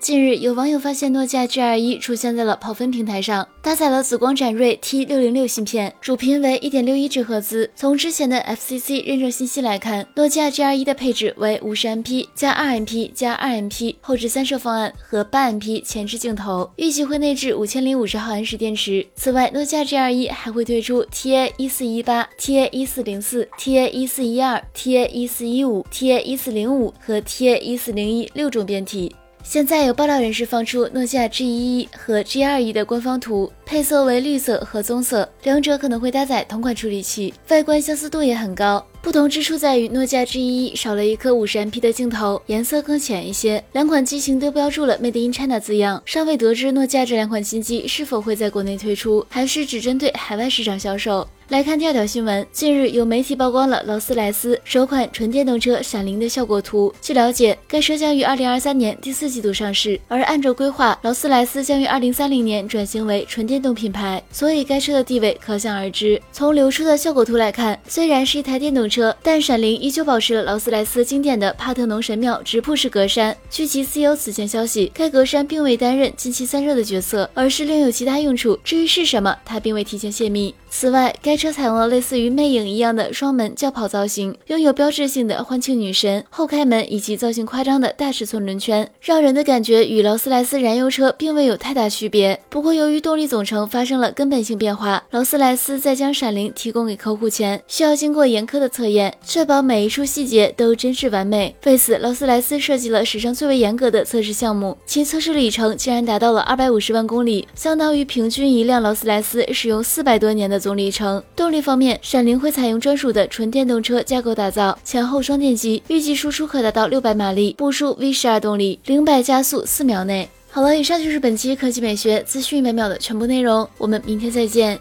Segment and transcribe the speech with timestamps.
[0.00, 7.68] 近日，有网友发现诺基亚 G21 出现在了跑分平台上，搭载了紫光展锐 T606 芯片，主频为1.61智赫兹。
[7.74, 19.04] 从之前的 FCC 认证信息来看，诺基亚 G21 的配置为 50MP 加 2MP 加 2MP 后置三摄方案和 8MP 前置镜头，预计会内置5050毫安时电池。
[19.16, 29.12] 此外，诺基亚 G21 还会推出 TA1418、TA1404、TA1412、TA1415、TA1405 和 TA1401 六种变体。
[29.42, 38.84] 现在有爆料人士放出诺基亚 G11 和 G21 的官方图，配色为绿色和棕色，两者可能会搭载同款处理器，外观相似度也很高。
[39.00, 43.62] 不同之处在于诺基亚 G11 少了一颗 50MP 的镜头，颜色更浅一些。
[43.72, 51.26] 两款机型都标注了 Made in China 字样，尚未得知诺基亚这两款新机是否会在国内推出，还是只针对海外市场销售。
[51.48, 56.92] 来看第二条新闻，近日有媒体曝光了劳斯莱斯首款纯电动车闪灵的效果图。
[57.00, 66.20] 据了解，该车将于二零二三年第四季度上市，而按照规划，劳斯莱斯将于二零三零年转型为纯电动品牌，所以该车的地位可想而知。
[66.30, 73.32] 从流出的效果图来看，虽然是一台电动车，车但闪灵依旧保持了劳斯莱斯经典的帕特农神庙直瀑式格栅。
[73.48, 78.58] 据其 CEO 此前消息，该格栅并未担任进气散热的角色，而是另有其他用处。
[78.64, 80.52] 至于是什么，他并未提前泄密。
[80.68, 92.40] 此外，该车采用了类似于魅影一样的双门轿跑造型，拥有标志性的欢庆女神后开门以及造型夸张的大尺寸轮圈，让人的感觉与劳斯莱斯燃油车并未有太大区别。
[92.50, 101.52] 不过，由于动力总成发生了根本性变化，劳斯莱斯在将闪灵提供给客户前，需要经过严苛的测验，确保每一处细节都真实完美。
[101.64, 110.58] 为此，劳斯莱斯设计了史上最为严格的测试项目，其测试里程竟然达到了二百五十万公里，相当于平均一辆劳斯莱斯使用四百多年的。
[110.58, 111.22] 总里程。
[111.34, 120.28] 动力方面，闪灵会采用专属的纯电动车架构打造，前后双电机，预计输出可达到六百马力，部署 V 十二动力，零百加速四秒内。
[120.50, 124.78] 好了，以上就是本期科技美学资讯每秒的全部内容，我们明天再见。